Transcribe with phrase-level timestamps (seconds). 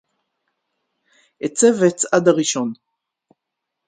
[1.45, 2.73] אֵצֵא וְאֶצְעַד הָרִאשׁוֹן